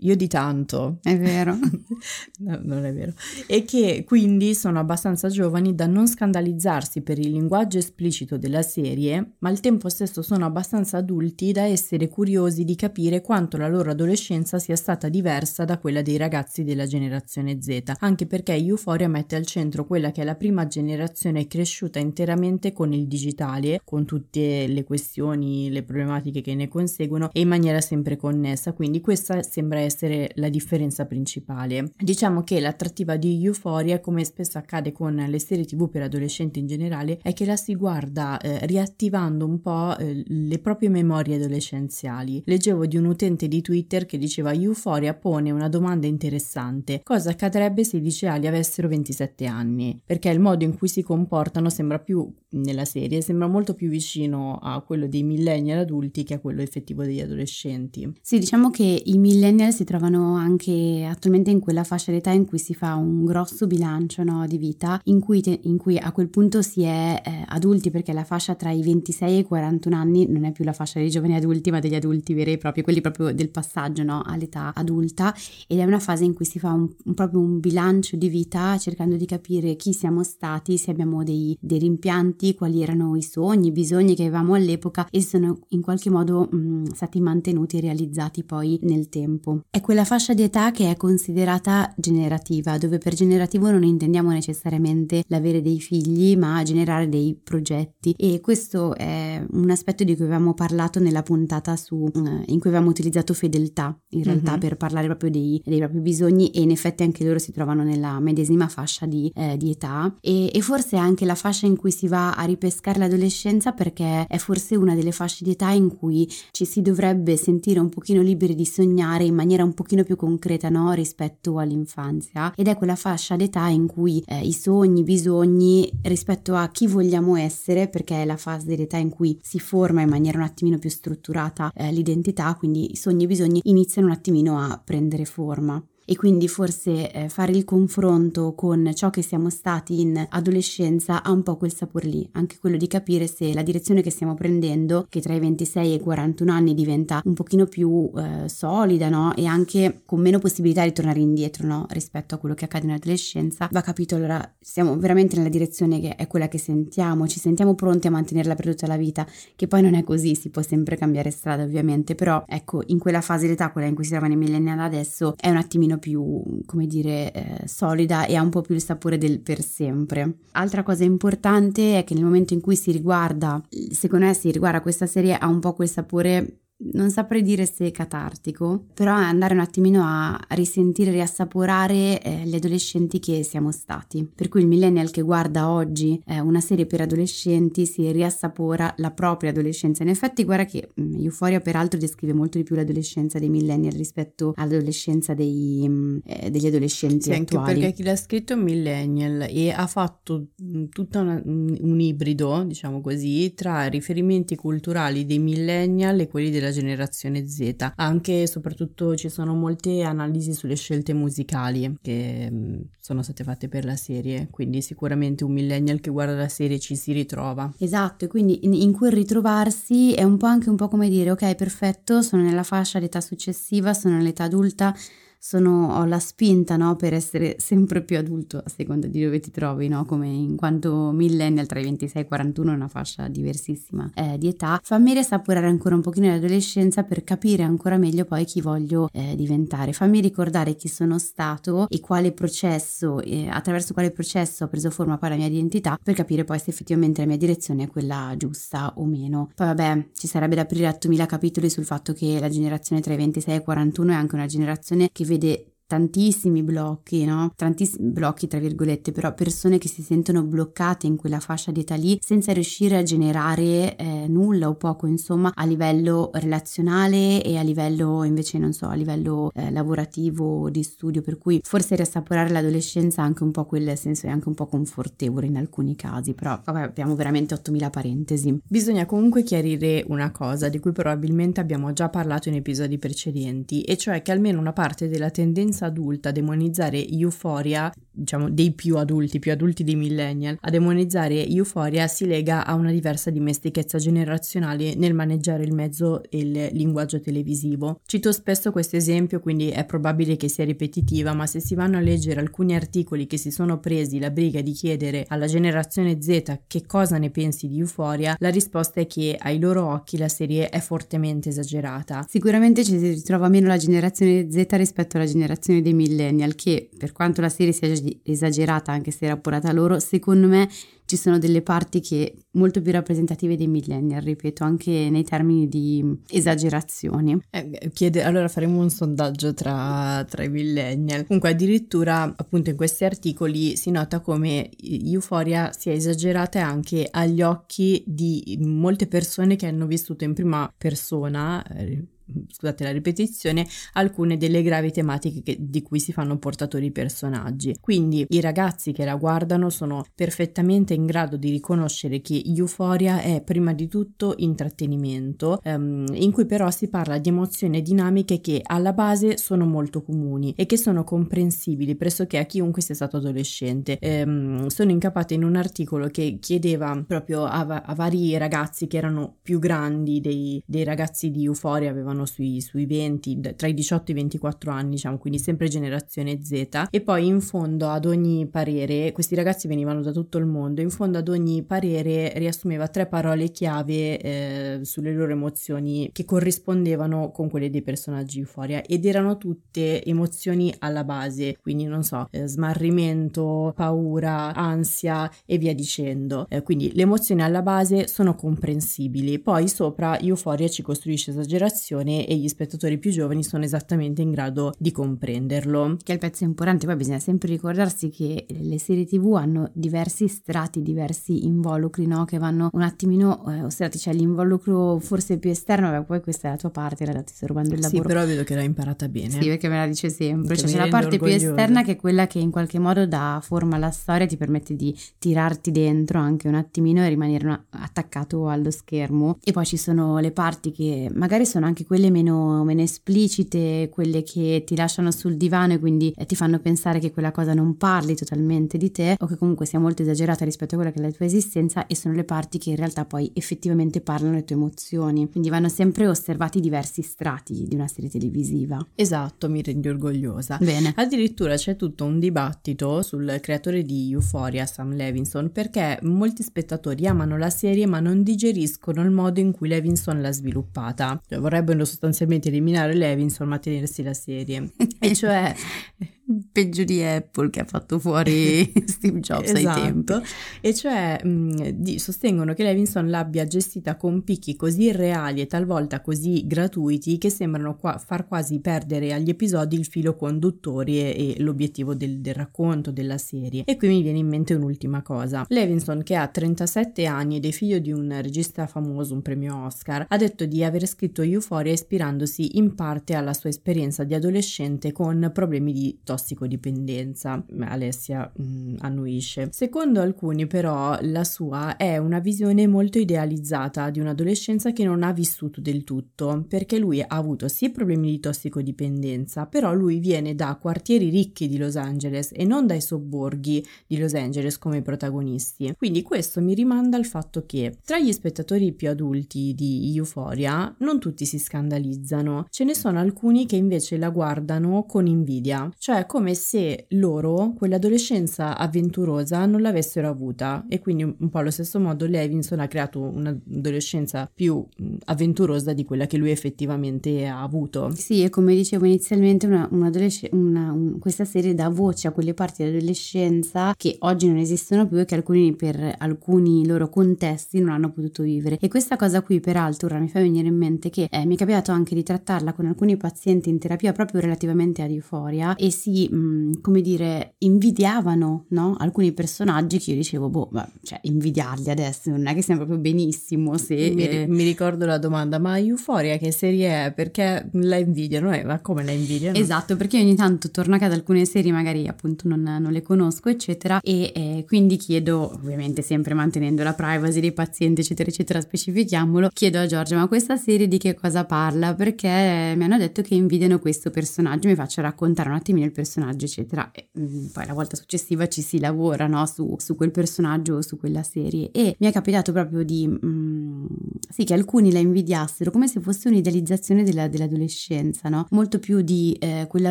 [0.00, 0.98] Io di tanto.
[1.02, 1.56] È vero.
[2.40, 3.14] no, non è vero.
[3.46, 9.36] E che quindi sono abbastanza giovani da non scandalizzarsi per il linguaggio esplicito della serie,
[9.38, 13.90] ma al tempo stesso sono abbastanza adulti da essere curiosi di capire quanto la loro
[13.90, 19.34] adolescenza sia stata diversa da quella dei ragazzi della generazione Z, anche perché Euphoria mette
[19.34, 24.66] al centro quella che è la prima generazione cresciuta interamente con il digitale, con tutte
[24.66, 28.74] le questioni, le problematiche che ne conseguono e in maniera sempre connessa.
[28.74, 29.85] Quindi questa sembra essere
[30.34, 31.92] la differenza principale.
[31.96, 36.66] Diciamo che l'attrattiva di Euphoria, come spesso accade con le serie tv per adolescenti in
[36.66, 42.42] generale, è che la si guarda eh, riattivando un po' eh, le proprie memorie adolescenziali.
[42.44, 47.00] Leggevo di un utente di Twitter che diceva Euphoria pone una domanda interessante.
[47.02, 50.00] Cosa accadrebbe se i liceali avessero 27 anni?
[50.04, 54.58] Perché il modo in cui si comportano sembra più nella serie sembra molto più vicino
[54.62, 58.10] a quello dei millennial adulti che a quello effettivo degli adolescenti.
[58.20, 62.58] Sì, diciamo che i millennial si trovano anche attualmente in quella fascia d'età in cui
[62.58, 66.30] si fa un grosso bilancio no, di vita, in cui, te, in cui, a quel
[66.30, 70.26] punto si è eh, adulti perché la fascia tra i 26 e i 41 anni
[70.26, 73.02] non è più la fascia dei giovani adulti ma degli adulti veri e propri, quelli
[73.02, 75.34] proprio del passaggio no, all'età adulta
[75.66, 78.78] ed è una fase in cui si fa un, un, proprio un bilancio di vita
[78.78, 83.68] cercando di capire chi siamo stati, se abbiamo dei, dei rimpianti quali erano i sogni,
[83.68, 87.80] i bisogni che avevamo all'epoca e sono in qualche modo mh, mm, stati mantenuti e
[87.80, 89.60] realizzati poi nel tempo.
[89.70, 95.24] È quella fascia di età che è considerata generativa, dove per generativo non intendiamo necessariamente
[95.28, 100.54] l'avere dei figli, ma generare dei progetti e questo è un aspetto di cui avevamo
[100.54, 104.60] parlato nella puntata su, uh, in cui avevamo utilizzato fedeltà in realtà mm-hmm.
[104.60, 108.18] per parlare proprio dei, dei, propri bisogni e in effetti anche loro si trovano nella
[108.20, 112.08] medesima fascia di, eh, di età e, e forse anche la fascia in cui si
[112.08, 116.64] va a ripescare l'adolescenza perché è forse una delle fasce di età in cui ci
[116.64, 120.92] si dovrebbe sentire un pochino liberi di sognare in maniera un pochino più concreta no?
[120.92, 126.54] rispetto all'infanzia ed è quella fascia d'età in cui eh, i sogni, i bisogni rispetto
[126.54, 130.38] a chi vogliamo essere perché è la fase dell'età in cui si forma in maniera
[130.38, 134.58] un attimino più strutturata eh, l'identità quindi i sogni e i bisogni iniziano un attimino
[134.58, 140.00] a prendere forma e quindi forse eh, fare il confronto con ciò che siamo stati
[140.00, 144.02] in adolescenza ha un po' quel sapore lì, anche quello di capire se la direzione
[144.02, 148.10] che stiamo prendendo, che tra i 26 e i 41 anni diventa un pochino più
[148.16, 149.34] eh, solida, no?
[149.34, 151.86] E anche con meno possibilità di tornare indietro, no?
[151.90, 156.14] Rispetto a quello che accade in adolescenza, va capito allora siamo veramente nella direzione che
[156.14, 159.82] è quella che sentiamo, ci sentiamo pronti a mantenerla per tutta la vita, che poi
[159.82, 163.72] non è così, si può sempre cambiare strada ovviamente, però ecco, in quella fase d'età,
[163.72, 167.32] quella in cui si trovano i millennial adesso, è un attimino pochino più, come dire,
[167.32, 170.38] eh, solida e ha un po' più il sapore del per sempre.
[170.52, 174.80] Altra cosa importante è che nel momento in cui si riguarda, secondo me si riguarda
[174.80, 179.22] questa serie, ha un po' quel sapore non saprei dire se è catartico, però è
[179.22, 184.28] andare un attimino a risentire, riassaporare eh, gli adolescenti che siamo stati.
[184.34, 189.10] Per cui il millennial che guarda oggi eh, una serie per adolescenti si riassapora la
[189.10, 190.02] propria adolescenza.
[190.02, 193.94] In effetti, guarda che mh, mm, Euphoria peraltro descrive molto di più l'adolescenza dei millennial
[193.94, 197.68] rispetto all'adolescenza dei, mh, mm, eh, degli adolescenti sì, attuali.
[197.68, 202.64] Anche perché chi l'ha scritto è un millennial e ha fatto mm, tutto un ibrido,
[202.64, 207.92] diciamo così, tra riferimenti culturali dei millennial e quelli della della generazione Z.
[207.96, 213.68] Anche e soprattutto ci sono molte analisi sulle scelte musicali che mm, sono state fatte
[213.68, 217.72] per la serie, quindi sicuramente un millennial che guarda la serie ci si ritrova.
[217.78, 221.30] Esatto, e quindi in, in quel ritrovarsi è un po' anche un po' come dire
[221.30, 224.94] ok, perfetto, sono nella fascia d'età successiva, sono nell'età adulta
[225.38, 229.50] sono, ho la spinta no, per essere sempre più adulto a seconda di dove ti
[229.50, 230.04] trovi, no?
[230.04, 234.38] come in quanto millennial tra i 26 e i 41 è una fascia diversissima eh,
[234.38, 239.08] di età, fammi riassaporare ancora un pochino l'adolescenza per capire ancora meglio poi chi voglio
[239.12, 244.68] eh, diventare, fammi ricordare chi sono stato e quale processo, eh, attraverso quale processo ho
[244.68, 247.88] preso forma poi la mia identità per capire poi se effettivamente la mia direzione è
[247.88, 249.50] quella giusta o meno.
[249.54, 253.16] Poi vabbè, ci sarebbe da aprire 8000 capitoli sul fatto che la generazione tra i
[253.16, 257.52] 26 e i 41 è anche una generazione che vede vede tantissimi blocchi, no?
[257.54, 261.94] Tantissimi blocchi, tra virgolette, però persone che si sentono bloccate in quella fascia di età
[261.94, 267.62] lì senza riuscire a generare eh, nulla o poco, insomma, a livello relazionale e a
[267.62, 273.22] livello invece, non so, a livello eh, lavorativo, di studio, per cui forse riassaporare l'adolescenza
[273.22, 276.60] ha anche un po' quel senso, è anche un po' confortevole in alcuni casi, però
[276.64, 278.60] vabbè, abbiamo veramente 8000 parentesi.
[278.66, 283.96] Bisogna comunque chiarire una cosa di cui probabilmente abbiamo già parlato in episodi precedenti, e
[283.96, 288.96] cioè che almeno una parte della tendenza tendenza adulta a demonizzare Euphoria, diciamo dei più
[288.96, 294.94] adulti, più adulti dei millennial, a demonizzare Euphoria si lega a una diversa dimestichezza generazionale
[294.94, 298.00] nel maneggiare il mezzo e il linguaggio televisivo.
[298.06, 302.00] Cito spesso questo esempio, quindi è probabile che sia ripetitiva, ma se si vanno a
[302.00, 306.86] leggere alcuni articoli che si sono presi la briga di chiedere alla generazione Z che
[306.86, 310.80] cosa ne pensi di Euphoria, la risposta è che ai loro occhi la serie è
[310.80, 312.24] fortemente esagerata.
[312.28, 316.88] Sicuramente ci si ritrova meno la generazione Z rispetto alla generazione generazione dei millennial che
[316.96, 320.68] per quanto la serie sia esagerata anche se rapportata a loro, secondo me
[321.04, 326.04] ci sono delle parti che molto più rappresentative dei millennial, ripeto, anche nei termini di
[326.28, 327.40] esagerazioni.
[327.50, 331.24] Eh, chiede, allora faremo un sondaggio tra, tra, i millennial.
[331.26, 338.02] Comunque addirittura appunto in questi articoli si nota come Euphoria sia esagerata anche agli occhi
[338.04, 341.64] di molte persone che hanno vissuto in prima persona.
[341.68, 342.04] Eh,
[342.50, 347.76] scusate la ripetizione, alcune delle gravi tematiche che, di cui si fanno portatori i personaggi.
[347.80, 353.42] Quindi i ragazzi che la guardano sono perfettamente in grado di riconoscere che Euphoria è
[353.42, 358.60] prima di tutto intrattenimento, ehm, in cui però si parla di emozioni e dinamiche che
[358.62, 363.98] alla base sono molto comuni e che sono comprensibili pressoché a chiunque sia stato adolescente.
[363.98, 369.36] Ehm, sono incappata in un articolo che chiedeva proprio a, a, vari ragazzi che erano
[369.42, 374.14] più grandi dei, dei ragazzi di Euphoria, avevano sui, sui 20, tra i 18 e
[374.14, 376.88] i 24 anni, diciamo, quindi sempre generazione Z.
[376.90, 380.90] E poi in fondo ad ogni parere, questi ragazzi venivano da tutto il mondo, in
[380.90, 387.48] fondo ad ogni parere riassumeva tre parole chiave eh, sulle loro emozioni che corrispondevano con
[387.48, 393.72] quelle dei personaggi Euphoria ed erano tutte emozioni alla base, quindi non so, eh, smarrimento,
[393.74, 396.46] paura, ansia e via dicendo.
[396.50, 402.36] Eh, quindi le emozioni alla base sono comprensibili, poi sopra Euphoria ci costruisce esagerazione e
[402.36, 405.96] gli spettatori più giovani sono esattamente in grado di comprenderlo.
[406.02, 410.26] Che è il pezzo importante, poi bisogna sempre ricordarsi che le serie tv hanno diversi
[410.26, 412.24] strati, diversi involucri, no?
[412.24, 416.48] Che vanno un attimino eh, osservati, c'è cioè l'involucro forse più esterno, ma poi questa
[416.48, 418.02] è la tua parte, la ti sto rubando il lavoro.
[418.02, 419.30] Sì, però vedo che l'hai imparata bene.
[419.30, 421.38] Sì, perché me la dice sempre, cioè, c'è la parte orgogliosa.
[421.38, 424.74] più esterna che è quella che in qualche modo dà forma alla storia, ti permette
[424.74, 430.18] di tirarti dentro anche un attimino e rimanere attaccato allo schermo e poi ci sono
[430.18, 435.36] le parti che magari sono anche quelle meno, meno, esplicite, quelle che ti lasciano sul
[435.36, 439.16] divano e quindi eh, ti fanno pensare che quella cosa non parli totalmente di te
[439.18, 441.94] o che comunque sia molto esagerata rispetto a quella che è la tua esistenza e
[441.94, 445.28] sono le parti che in realtà poi effettivamente parlano le tue emozioni.
[445.30, 448.84] Quindi vanno sempre osservati diversi strati di una serie televisiva.
[448.94, 450.58] Esatto, mi rendi orgogliosa.
[450.60, 450.92] Bene.
[450.96, 457.36] Addirittura c'è tutto un dibattito sul creatore di Euphoria, Sam Levinson, perché molti spettatori amano
[457.36, 461.20] la serie ma non digeriscono il modo in cui Levinson l'ha sviluppata.
[461.28, 462.05] Cioè, vorrebbero sostanzialmente
[462.48, 464.70] eliminare Levinson ma tenersi la serie.
[464.98, 465.54] e cioè
[466.50, 469.80] peggio di Apple che ha fatto fuori Steve Jobs esatto.
[469.80, 470.14] ai tempi.
[470.60, 476.00] E cioè mh, di, sostengono che Levinson l'abbia gestita con picchi così irreali e talvolta
[476.00, 481.42] così gratuiti che sembrano qua, far quasi perdere agli episodi il filo conduttore e, e
[481.42, 483.62] l'obiettivo del, del, racconto della serie.
[483.64, 485.46] E qui mi viene in mente un'ultima cosa.
[485.48, 490.06] Levinson, che ha 37 anni ed è figlio di un regista famoso, un premio Oscar,
[490.08, 495.30] ha detto di aver scritto Euphoria ispirandosi in parte alla sua esperienza di adolescente con
[495.32, 497.44] problemi di tossicità tossicodipendenza.
[497.60, 499.48] Alessia mm, annuisce.
[499.52, 505.12] Secondo alcuni però la sua è una visione molto idealizzata di un'adolescenza che non ha
[505.12, 510.56] vissuto del tutto, perché lui ha avuto sì problemi di tossicodipendenza, però lui viene da
[510.60, 515.74] quartieri ricchi di Los Angeles e non dai sobborghi di Los Angeles come protagonisti.
[515.76, 520.98] Quindi questo mi rimanda al fatto che tra gli spettatori più adulti di Euphoria non
[520.98, 526.34] tutti si scandalizzano, ce ne sono alcuni che invece la guardano con invidia, cioè come
[526.34, 532.60] se loro quell'adolescenza avventurosa non l'avessero avuta e quindi un po' allo stesso modo Levinson
[532.60, 534.64] ha creato un'adolescenza più
[535.04, 537.92] avventurosa di quella che lui effettivamente ha avuto.
[537.94, 539.90] Sì, e come dicevo inizialmente una, una,
[540.30, 545.04] un, questa serie dà voce a quelle parti dell'adolescenza che oggi non esistono più e
[545.04, 548.58] che alcuni per alcuni loro contesti non hanno potuto vivere.
[548.60, 551.38] E questa cosa qui peraltro ora mi fa venire in mente che eh, mi è
[551.38, 555.95] capitato anche di trattarla con alcuni pazienti in terapia proprio relativamente ad euforia e si,
[556.10, 558.76] mh, mm, come dire, invidiavano no?
[558.78, 562.78] alcuni personaggi che io dicevo, boh, ma, cioè invidiarli adesso non è che sia proprio
[562.78, 563.92] benissimo se...
[563.94, 564.26] Mi, eh...
[564.28, 566.92] mi ricordo la domanda, ma Euforia che serie è?
[566.92, 568.34] Perché la invidiano?
[568.34, 569.38] Eh, ma come la invidiano?
[569.38, 573.28] Esatto, perché ogni tanto torno a casa alcune serie magari appunto non, non le conosco
[573.28, 579.30] eccetera e eh, quindi chiedo, ovviamente sempre mantenendo la privacy dei pazienti eccetera eccetera, specifichiamolo,
[579.32, 581.74] chiedo a Giorgia ma questa serie di che cosa parla?
[581.74, 585.84] Perché mi hanno detto che invidiano questo personaggio, mi faccio raccontare un attimino il personaggio
[586.24, 589.24] eccetera e mh, mm, poi la volta successiva ci si lavora no?
[589.26, 593.06] su, su, quel personaggio o su quella serie e mi è capitato proprio di mh,
[593.06, 593.66] mm,
[594.08, 598.26] sì che alcuni la invidiassero come se fosse un'idealizzazione della, dell'adolescenza no?
[598.30, 599.70] molto più di eh, quella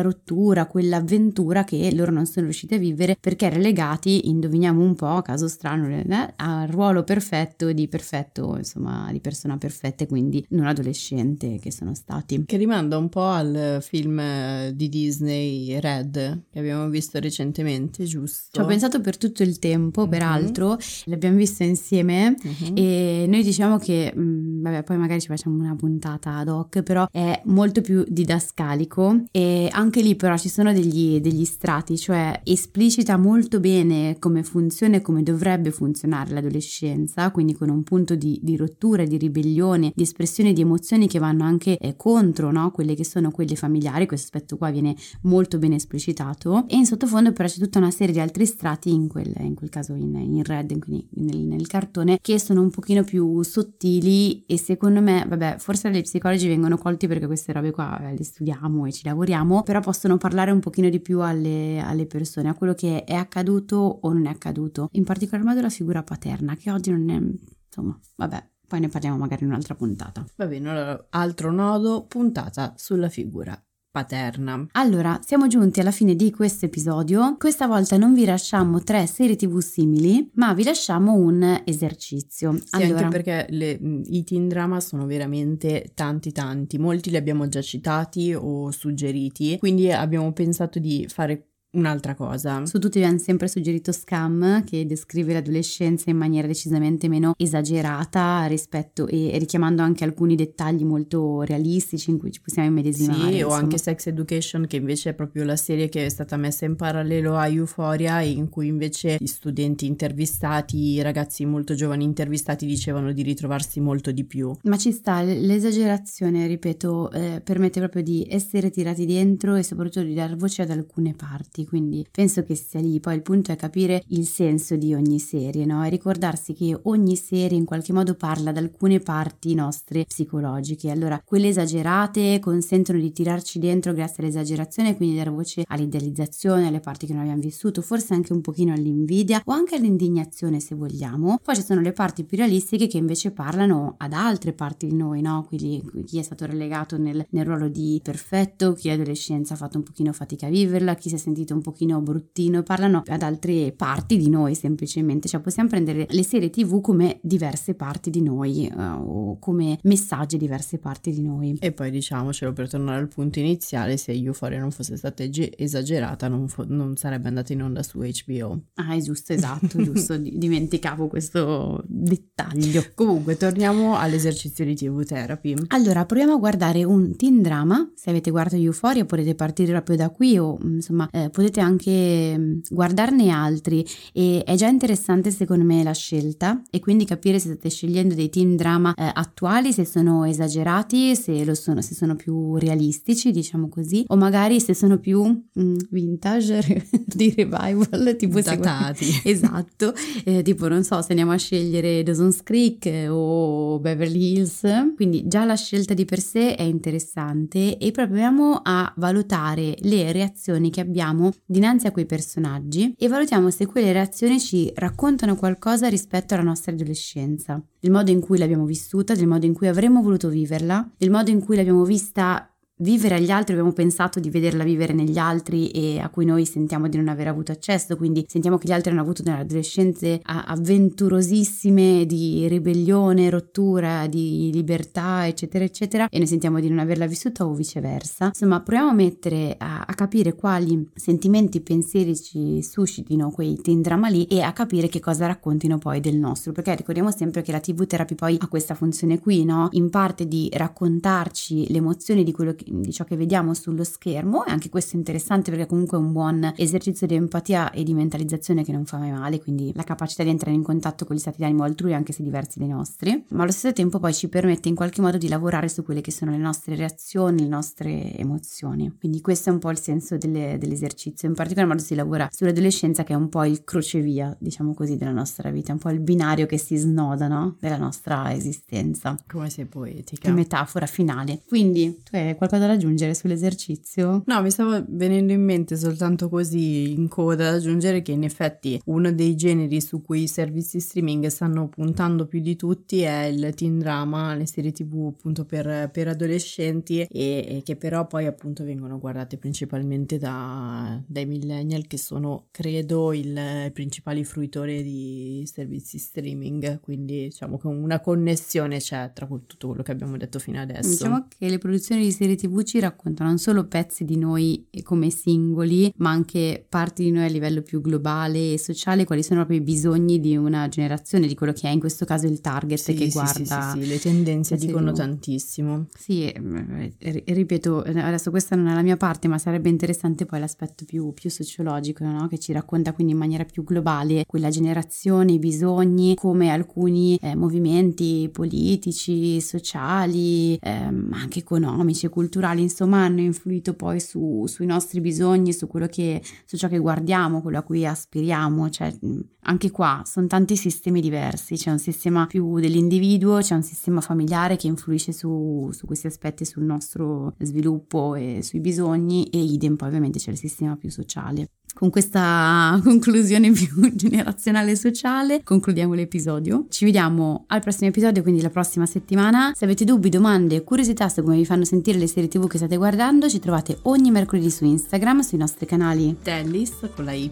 [0.00, 5.48] rottura quell'avventura che loro non sono riusciti a vivere perché relegati indoviniamo un po' caso
[5.48, 11.58] strano eh, al ruolo perfetto di perfetto insomma di persona perfetta e quindi non adolescente
[11.58, 16.88] che sono stati che rimanda un po' al film eh, di Disney Red che abbiamo
[16.88, 18.48] visto recentemente giusto?
[18.52, 20.10] ci ho pensato per tutto il tempo mm-hmm.
[20.10, 22.76] peraltro l'abbiamo visto insieme mm-hmm.
[22.76, 26.82] e noi diciamo che mh, mm, vabbè poi magari ci facciamo una puntata ad hoc
[26.82, 32.40] però è molto più didascalico e anche lì però ci sono degli, degli strati cioè
[32.44, 38.38] esplicita molto bene come funziona e come dovrebbe funzionare l'adolescenza quindi con un punto di,
[38.42, 42.70] di rottura di ribellione di espressione di emozioni che vanno anche eh, contro no?
[42.70, 47.32] quelle che sono quelle familiari questo aspetto qua viene molto ben esplicitato e in sottofondo
[47.32, 50.44] però c'è tutta una serie di altri strati in quel, in quel caso in, in
[50.44, 55.56] red quindi nel, nel cartone che sono un pochino più sottili e secondo me vabbè
[55.58, 59.62] forse gli psicologi vengono colti perché queste robe qua eh, le studiamo e ci lavoriamo
[59.62, 63.76] però possono parlare un pochino di più alle, alle persone a quello che è accaduto
[63.76, 67.20] o non è accaduto in particolar modo la figura paterna che oggi non è
[67.66, 70.24] insomma vabbè poi ne parliamo magari in un'altra puntata.
[70.34, 73.56] Va bene, allora altro nodo, puntata sulla figura
[73.96, 74.66] paterna.
[74.72, 77.36] Allora, siamo giunti alla fine di questo episodio.
[77.38, 82.58] Questa volta non vi lasciamo tre serie tv simili, ma vi lasciamo un esercizio.
[82.58, 83.06] Sì, allora...
[83.06, 86.76] anche perché le, i teen drama sono veramente tanti tanti.
[86.76, 92.64] Molti li abbiamo già citati o suggeriti, quindi abbiamo pensato di fare un'altra cosa.
[92.66, 98.46] Su tutti vi hanno sempre suggerito Scam che descrive l'adolescenza in maniera decisamente meno esagerata
[98.46, 103.30] rispetto e richiamando anche alcuni dettagli molto realistici in cui ci possiamo immedesimare.
[103.30, 103.54] Sì, insomma.
[103.54, 106.76] o anche Sex Education che invece è proprio la serie che è stata messa in
[106.76, 113.12] parallelo a Euphoria in cui invece gli studenti intervistati, i ragazzi molto giovani intervistati dicevano
[113.12, 114.54] di ritrovarsi molto di più.
[114.62, 120.14] Ma ci sta, l'esagerazione, ripeto, eh, permette proprio di essere tirati dentro e soprattutto di
[120.14, 123.00] dar voce ad alcune parti quindi penso che sia lì.
[123.00, 125.84] Poi il punto è capire il senso di ogni serie, no?
[125.84, 130.90] E ricordarsi che ogni serie in qualche modo parla da alcune parti nostre psicologiche.
[130.90, 137.06] Allora, quelle esagerate consentono di tirarci dentro grazie all'esagerazione, quindi dare voce all'idealizzazione, alle parti
[137.06, 141.38] che non abbiamo vissuto, forse anche un pochino all'invidia o anche all'indignazione se vogliamo.
[141.42, 145.20] Poi ci sono le parti più realistiche che invece parlano ad altre parti di noi,
[145.20, 145.44] no?
[145.46, 149.82] Quindi chi è stato relegato nel, nel ruolo di perfetto, chi l'adolescenza ha fatto un
[149.82, 154.16] pochino fatica a viverla, chi si è sentito un pochino bruttino, parlano ad altre parti
[154.16, 158.80] di noi semplicemente, cioè possiamo prendere le serie tv come diverse parti di noi uh,
[158.80, 161.56] o come messaggi diverse parti di noi.
[161.58, 166.48] E poi diciamocelo per tornare al punto iniziale, se Euphoria non fosse stata esagerata non,
[166.48, 168.60] fo- non sarebbe andata in onda su HBO.
[168.74, 172.84] Ah, è giusto, esatto, giusto, dimenticavo questo dettaglio.
[172.94, 175.54] Comunque, torniamo all'esercizio di TV Therapy.
[175.68, 180.10] Allora, proviamo a guardare un teen drama, se avete guardato Euphoria potete partire proprio da
[180.10, 183.86] qui o insomma eh, potete anche mm, guardarne altri.
[184.14, 186.62] E è già interessante secondo me la scelta.
[186.70, 191.44] E quindi capire se state scegliendo dei team drama eh, attuali, se sono esagerati, se
[191.44, 196.86] lo sono, se sono più realistici, diciamo così, o magari se sono più mm, vintage
[197.04, 199.04] di revival, tipo datati.
[199.24, 199.92] esatto,
[200.24, 204.62] eh, tipo non so, se andiamo a scegliere Dawson's Creek o Beverly Hills,
[204.94, 210.70] quindi già la scelta di per sé è interessante e proviamo a valutare le reazioni
[210.70, 216.34] che abbiamo dinanzi a quei personaggi e valutiamo se quelle reazioni ci raccontano qualcosa rispetto
[216.34, 220.28] alla nostra adolescenza, del modo in cui l'abbiamo vissuta, del modo in cui avremmo voluto
[220.28, 224.92] viverla, del modo in cui l'abbiamo vista vivere agli altri, abbiamo pensato di vederla vivere
[224.92, 228.68] negli altri e a cui noi sentiamo di non aver avuto accesso, quindi sentiamo che
[228.68, 236.18] gli altri hanno avuto nelle adolescenze avventurosissime di ribellione, rottura, di libertà, eccetera, eccetera, e
[236.18, 238.26] noi sentiamo di non averla vissuta o viceversa.
[238.26, 244.08] Insomma, proviamo a mettere a, a capire quali sentimenti, pensieri ci suscitino quei teen drama
[244.08, 247.60] lì e a capire che cosa raccontino poi del nostro, perché ricordiamo sempre che la
[247.60, 249.68] TV therapy poi ha questa funzione qui, no?
[249.72, 254.44] In parte di raccontarci le emozioni di quello che di ciò che vediamo sullo schermo
[254.44, 257.94] e anche questo è interessante perché comunque è un buon esercizio di empatia e di
[257.94, 261.20] mentalizzazione che non fa mai male, quindi la capacità di entrare in contatto con gli
[261.20, 264.68] stati d'animo altrui anche se diversi dai nostri, ma allo stesso tempo poi ci permette
[264.68, 268.94] in qualche modo di lavorare su quelle che sono le nostre reazioni, le nostre emozioni.
[268.98, 273.04] Quindi questo è un po' il senso delle, dell'esercizio, in particolar modo si lavora sull'adolescenza
[273.04, 276.46] che è un po' il crocevia, diciamo così, della nostra vita, un po' il binario
[276.46, 277.56] che si snoda, no?
[277.60, 279.16] Della nostra esistenza.
[279.26, 280.28] Come sei poetica.
[280.28, 281.42] Che metafora finale.
[281.46, 284.22] Quindi tu hai qualcosa qualcosa da aggiungere sull'esercizio?
[284.26, 288.80] No, mi stava venendo in mente soltanto così in coda da aggiungere che in effetti
[288.86, 293.52] uno dei generi su cui i servizi streaming stanno puntando più di tutti è il
[293.54, 298.64] teen drama, le serie tv appunto per, per adolescenti e, e, che però poi appunto
[298.64, 303.24] vengono guardate principalmente da, dai millennial che sono credo i
[303.72, 309.92] principali fruitori di servizi streaming, quindi diciamo che una connessione c'è tra tutto quello che
[309.92, 310.88] abbiamo detto fino adesso.
[310.88, 314.66] Diciamo che le produzioni di serie tv tv ci raccontano non solo pezzi di noi
[314.82, 319.40] come singoli, ma anche parti di noi a livello più globale e sociale, quali sono
[319.40, 322.78] proprio i bisogni di una generazione, di quello che è in questo caso il target
[322.78, 323.72] sì, che sì, guarda.
[323.72, 324.96] Sì, sì, le tendenze dicono TV.
[324.96, 325.86] tantissimo.
[325.96, 326.94] Sì, eh,
[327.24, 331.30] ripeto, adesso questa non è la mia parte, ma sarebbe interessante poi l'aspetto più, più
[331.30, 332.28] sociologico, no?
[332.28, 337.34] che ci racconta quindi in maniera più globale quella generazione, i bisogni, come alcuni eh,
[337.34, 344.66] movimenti politici, sociali, ehm, anche economici e culturali culturali insomma hanno influito poi su, sui
[344.66, 348.94] nostri bisogni, su che, su ciò che guardiamo, quello a cui aspiriamo, cioè
[349.42, 354.56] anche qua sono tanti sistemi diversi, c'è un sistema più dell'individuo, c'è un sistema familiare
[354.56, 359.88] che influisce su, su questi aspetti, sul nostro sviluppo e sui bisogni e idem poi
[359.88, 361.48] ovviamente c'è il sistema più sociale.
[361.76, 366.64] Con questa conclusione più generazionale e sociale concludiamo l'episodio.
[366.70, 369.52] Ci vediamo al prossimo episodio, quindi la prossima settimana.
[369.54, 372.78] Se avete dubbi, domande, curiosità su come vi fanno sentire le serie tv che state
[372.78, 377.30] guardando, ci trovate ogni mercoledì su Instagram, sui nostri canali Tellis con la Y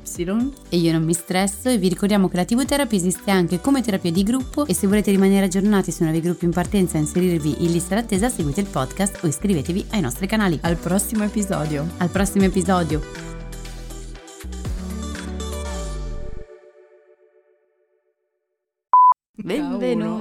[0.69, 3.81] e io non mi stresso e vi ricordiamo che la TV Therapy esiste anche come
[3.81, 7.65] terapia di gruppo e se volete rimanere aggiornati su nuovi gruppi in partenza e inserirvi
[7.65, 10.59] in lista d'attesa seguite il podcast o iscrivetevi ai nostri canali.
[10.61, 11.89] Al prossimo episodio.
[11.97, 13.34] Al prossimo episodio.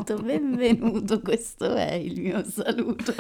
[0.04, 3.16] Benvenuto, benvenuto, questo è il mio saluto.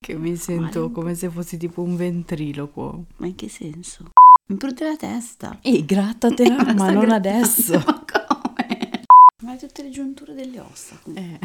[0.00, 0.92] Che mi sento Male.
[0.92, 3.06] come se fossi tipo un ventriloquo.
[3.16, 4.12] Ma in che senso?
[4.46, 5.58] Mi prude la testa.
[5.62, 7.14] Ehi, grattatela, eh, ma non grattando.
[7.14, 7.72] adesso.
[7.72, 9.02] Ma come?
[9.40, 10.96] Ma hai tutte le giunture delle ossa.
[11.12, 11.38] Eh.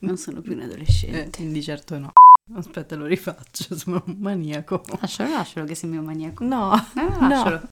[0.00, 1.42] Non sono più un adolescente.
[1.42, 2.10] Eh, di certo no.
[2.54, 4.82] Aspetta, lo rifaccio, sono un maniaco.
[5.00, 6.42] Lascialo, lascialo che sembri un maniaco.
[6.42, 7.60] No, no, lascialo.
[7.60, 7.68] No.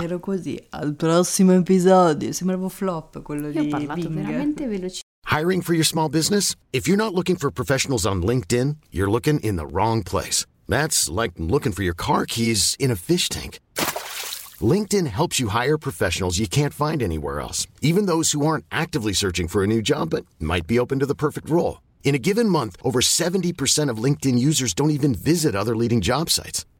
[0.00, 2.32] Ero così al prossimo episodio.
[2.32, 4.14] Sembrava flop quello Io di ho parlato Bing.
[4.14, 5.00] veramente veloce.
[5.26, 6.54] Hiring for your small business?
[6.72, 10.46] If you're not looking for professionals on LinkedIn, you're looking in the wrong place.
[10.66, 13.58] That's like looking for your car keys in a fish tank.
[14.60, 19.12] LinkedIn helps you hire professionals you can't find anywhere else, even those who aren't actively
[19.12, 21.80] searching for a new job but might be open to the perfect role.
[22.02, 26.30] In a given month, over 70% of LinkedIn users don't even visit other leading job
[26.30, 26.64] sites.